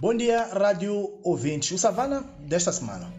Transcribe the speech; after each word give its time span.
Bom 0.00 0.14
dia, 0.14 0.48
rádio 0.54 1.20
ouvintes. 1.22 1.72
O 1.72 1.76
Savana 1.76 2.24
desta 2.38 2.72
semana 2.72 3.12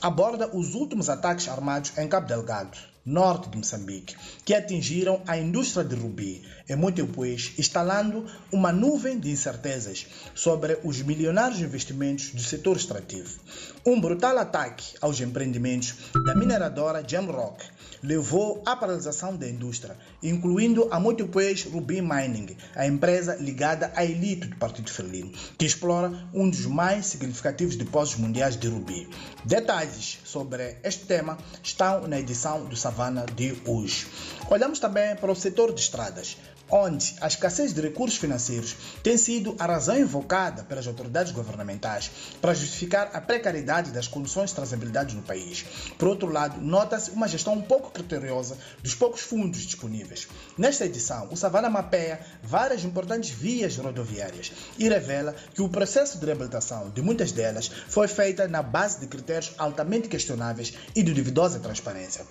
aborda 0.00 0.48
os 0.56 0.72
últimos 0.76 1.08
ataques 1.08 1.48
armados 1.48 1.98
em 1.98 2.06
Cabo 2.06 2.28
Delgado, 2.28 2.78
norte 3.08 3.48
de 3.48 3.56
Moçambique, 3.56 4.14
que 4.44 4.54
atingiram 4.54 5.22
a 5.26 5.38
indústria 5.38 5.84
de 5.84 5.94
rubi 5.94 6.42
e 6.68 6.76
muito 6.76 7.02
depois 7.02 7.52
instalando 7.58 8.26
uma 8.52 8.70
nuvem 8.70 9.18
de 9.18 9.30
incertezas 9.30 10.06
sobre 10.34 10.78
os 10.84 11.00
milionários 11.00 11.60
investimentos 11.60 12.30
do 12.30 12.42
setor 12.42 12.76
extrativo. 12.76 13.40
Um 13.84 13.98
brutal 13.98 14.36
ataque 14.38 14.94
aos 15.00 15.20
empreendimentos 15.20 15.94
da 16.26 16.34
mineradora 16.34 17.02
Gemrock 17.06 17.64
levou 18.02 18.62
à 18.64 18.76
paralisação 18.76 19.36
da 19.36 19.48
indústria, 19.48 19.96
incluindo 20.22 20.88
a 20.90 21.00
Multiplace 21.00 21.68
Ruby 21.68 22.00
Mining, 22.00 22.56
a 22.76 22.86
empresa 22.86 23.36
ligada 23.36 23.92
à 23.96 24.04
elite 24.04 24.48
do 24.48 24.56
Partido 24.56 24.90
Felino, 24.90 25.32
que 25.56 25.66
explora 25.66 26.12
um 26.32 26.48
dos 26.48 26.66
mais 26.66 27.06
significativos 27.06 27.76
depósitos 27.76 28.20
mundiais 28.20 28.56
de 28.56 28.68
rubi. 28.68 29.08
Detalhes 29.44 30.18
sobre 30.24 30.76
este 30.82 31.06
tema 31.06 31.38
estão 31.62 32.06
na 32.06 32.20
edição 32.20 32.64
do 32.66 32.76
Savana 32.98 33.24
de 33.36 33.56
hoje. 33.64 34.08
Olhamos 34.50 34.80
também 34.80 35.14
para 35.14 35.30
o 35.30 35.36
setor 35.36 35.72
de 35.72 35.80
estradas, 35.80 36.36
onde 36.70 37.14
a 37.20 37.26
escassez 37.26 37.72
de 37.72 37.80
recursos 37.80 38.18
financeiros 38.18 38.76
tem 39.02 39.16
sido 39.16 39.56
a 39.58 39.66
razão 39.66 39.98
invocada 39.98 40.62
pelas 40.64 40.86
autoridades 40.86 41.32
governamentais 41.32 42.10
para 42.40 42.54
justificar 42.54 43.10
a 43.14 43.20
precariedade 43.20 43.90
das 43.90 44.06
condições 44.06 44.50
de 44.50 44.56
trazabilidade 44.56 45.16
no 45.16 45.22
país. 45.22 45.64
Por 45.96 46.08
outro 46.08 46.30
lado, 46.30 46.60
nota-se 46.60 47.10
uma 47.10 47.28
gestão 47.28 47.54
um 47.54 47.62
pouco 47.62 47.90
criteriosa 47.90 48.56
dos 48.82 48.94
poucos 48.94 49.20
fundos 49.20 49.60
disponíveis. 49.60 50.28
Nesta 50.56 50.84
edição, 50.84 51.28
o 51.30 51.36
Savana 51.36 51.70
mapeia 51.70 52.20
várias 52.42 52.84
importantes 52.84 53.30
vias 53.30 53.76
rodoviárias 53.76 54.52
e 54.78 54.88
revela 54.88 55.34
que 55.54 55.62
o 55.62 55.68
processo 55.68 56.18
de 56.18 56.26
reabilitação 56.26 56.90
de 56.90 57.00
muitas 57.00 57.32
delas 57.32 57.70
foi 57.88 58.08
feita 58.08 58.46
na 58.46 58.62
base 58.62 59.00
de 59.00 59.06
critérios 59.06 59.52
altamente 59.56 60.08
questionáveis 60.08 60.74
e 60.94 61.02
de 61.02 61.14
duvidosa 61.14 61.60
transparência. 61.60 62.26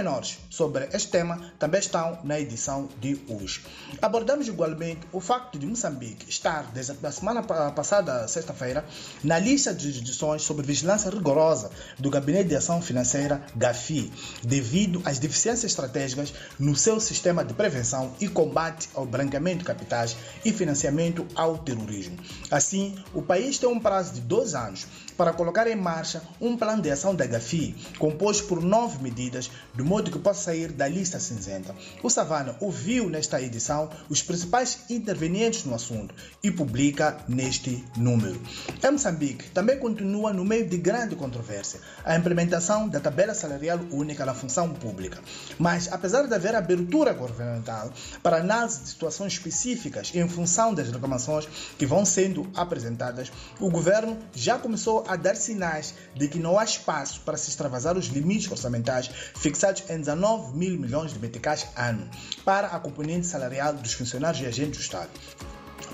Pormenores 0.00 0.38
sobre 0.48 0.88
este 0.94 1.10
tema 1.10 1.52
também 1.58 1.78
estão 1.78 2.18
na 2.24 2.40
edição 2.40 2.88
de 3.02 3.20
hoje. 3.28 3.62
Abordamos 4.00 4.48
igualmente 4.48 5.00
o 5.12 5.20
facto 5.20 5.58
de 5.58 5.66
Moçambique 5.66 6.26
estar, 6.26 6.70
desde 6.72 6.96
a 7.02 7.12
semana 7.12 7.42
passada, 7.42 8.26
sexta-feira, 8.26 8.82
na 9.22 9.38
lista 9.38 9.74
de 9.74 9.82
jurisdições 9.82 10.40
sobre 10.40 10.66
vigilância 10.66 11.10
rigorosa 11.10 11.70
do 11.98 12.08
Gabinete 12.08 12.48
de 12.48 12.56
Ação 12.56 12.80
Financeira 12.80 13.44
GAFI, 13.54 14.10
devido 14.42 15.02
às 15.04 15.18
deficiências 15.18 15.70
estratégicas 15.70 16.32
no 16.58 16.74
seu 16.74 16.98
sistema 16.98 17.44
de 17.44 17.52
prevenção 17.52 18.14
e 18.18 18.26
combate 18.26 18.88
ao 18.94 19.04
branqueamento 19.04 19.58
de 19.58 19.64
capitais 19.64 20.16
e 20.42 20.50
financiamento 20.50 21.26
ao 21.34 21.58
terrorismo. 21.58 22.16
Assim, 22.50 22.96
o 23.12 23.20
país 23.20 23.58
tem 23.58 23.68
um 23.68 23.78
prazo 23.78 24.14
de 24.14 24.22
dois 24.22 24.54
anos 24.54 24.86
para 25.14 25.34
colocar 25.34 25.66
em 25.66 25.76
marcha 25.76 26.22
um 26.40 26.56
plano 26.56 26.80
de 26.80 26.90
ação 26.90 27.14
da 27.14 27.26
GAFI, 27.26 27.76
composto 27.98 28.46
por 28.46 28.62
nove 28.62 29.02
medidas, 29.02 29.50
de 29.74 29.89
modo 29.90 30.08
que 30.08 30.20
possa 30.20 30.44
sair 30.44 30.70
da 30.70 30.86
lista 30.86 31.18
cinzenta. 31.18 31.74
O 32.00 32.08
Savana 32.08 32.54
ouviu 32.60 33.10
nesta 33.10 33.42
edição 33.42 33.90
os 34.08 34.22
principais 34.22 34.84
intervenientes 34.88 35.64
no 35.64 35.74
assunto 35.74 36.14
e 36.44 36.48
publica 36.48 37.18
neste 37.26 37.84
número. 37.96 38.40
Em 38.84 38.92
Moçambique, 38.92 39.50
também 39.50 39.80
continua 39.80 40.32
no 40.32 40.44
meio 40.44 40.64
de 40.68 40.76
grande 40.76 41.16
controvérsia 41.16 41.80
a 42.04 42.14
implementação 42.14 42.88
da 42.88 43.00
tabela 43.00 43.34
salarial 43.34 43.80
única 43.90 44.24
na 44.24 44.32
função 44.32 44.72
pública. 44.72 45.18
Mas, 45.58 45.92
apesar 45.92 46.28
de 46.28 46.34
haver 46.36 46.54
abertura 46.54 47.12
governamental 47.12 47.92
para 48.22 48.36
análise 48.36 48.82
de 48.82 48.90
situações 48.90 49.32
específicas 49.32 50.12
em 50.14 50.28
função 50.28 50.72
das 50.72 50.88
reclamações 50.88 51.48
que 51.76 51.84
vão 51.84 52.04
sendo 52.04 52.48
apresentadas, 52.54 53.32
o 53.58 53.68
governo 53.68 54.16
já 54.36 54.56
começou 54.56 55.04
a 55.08 55.16
dar 55.16 55.34
sinais 55.34 55.94
de 56.14 56.28
que 56.28 56.38
não 56.38 56.60
há 56.60 56.62
espaço 56.62 57.22
para 57.22 57.36
se 57.36 57.50
extravasar 57.50 57.98
os 57.98 58.06
limites 58.06 58.48
orçamentais 58.48 59.10
fixados 59.34 59.79
em 59.88 59.98
19 59.98 60.56
mil 60.56 60.78
milhões 60.78 61.12
de 61.12 61.18
meticais 61.18 61.66
ano 61.76 62.08
para 62.44 62.68
a 62.68 62.80
componente 62.80 63.26
salarial 63.26 63.72
dos 63.74 63.92
funcionários 63.92 64.42
e 64.42 64.46
agentes 64.46 64.78
do 64.78 64.82
Estado 64.82 65.10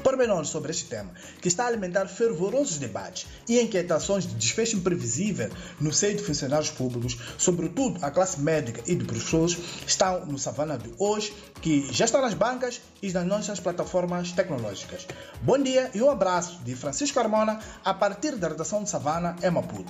pormenores 0.06 0.50
sobre 0.50 0.71
este 0.71 0.84
tema, 0.84 1.11
que 1.41 1.49
está 1.49 1.65
a 1.65 1.66
alimentar 1.66 2.06
fervorosos 2.06 2.78
debates 2.78 3.27
e 3.49 3.61
inquietações 3.61 4.25
de 4.25 4.37
desfecho 4.37 4.77
imprevisível 4.77 5.50
no 5.81 5.93
seio 5.93 6.16
de 6.16 6.22
funcionários 6.22 6.71
públicos, 6.71 7.19
sobretudo 7.37 7.99
a 8.05 8.11
classe 8.12 8.41
médica 8.41 8.81
e 8.87 8.94
de 8.94 9.05
professores, 9.05 9.59
estão 9.84 10.25
no 10.25 10.38
Savana 10.38 10.78
de 10.78 10.93
hoje, 10.97 11.34
que 11.61 11.93
já 11.93 12.05
está 12.05 12.21
nas 12.21 12.34
bancas 12.34 12.81
e 13.03 13.11
nas 13.11 13.27
nossas 13.27 13.59
plataformas 13.59 14.31
tecnológicas. 14.31 15.09
Bom 15.43 15.59
dia 15.59 15.91
e 15.93 16.00
um 16.00 16.09
abraço 16.09 16.61
de 16.62 16.77
Francisco 16.77 17.19
Armona 17.19 17.59
a 17.84 17.93
partir 17.93 18.37
da 18.37 18.47
redação 18.47 18.84
de 18.84 18.91
Savana, 18.91 19.34
em 19.43 19.50
Maputo. 19.50 19.84